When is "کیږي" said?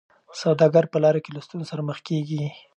2.07-2.43